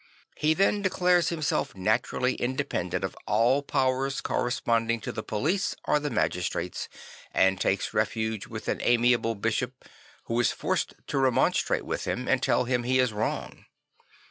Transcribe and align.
He 0.35 0.55
then 0.55 0.81
declares 0.81 1.29
himself 1.29 1.75
naturally 1.75 2.33
independent 2.33 3.03
of 3.03 3.15
all 3.27 3.61
powers 3.61 4.19
corresponding 4.19 4.99
to 5.01 5.11
the 5.11 5.21
police 5.21 5.75
or 5.85 5.99
the 5.99 6.09
magistrates, 6.09 6.89
and 7.31 7.61
takes 7.61 7.93
refuge 7.93 8.47
with 8.47 8.67
an 8.67 8.79
amiable 8.81 9.35
bishop 9.35 9.85
who 10.23 10.39
is 10.39 10.51
forced 10.51 10.95
to 11.05 11.17
remon 11.17 11.53
strate 11.53 11.85
with 11.85 12.05
him 12.05 12.27
and 12.27 12.41
tell 12.41 12.63
him 12.63 12.81
he 12.81 12.97
is 12.97 13.13
wrong. 13.13 13.65